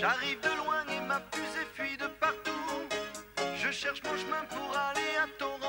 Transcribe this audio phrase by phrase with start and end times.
[0.00, 2.52] J'arrive de loin et ma fusée fuit de partout.
[3.56, 5.67] Je cherche mon chemin pour aller à ton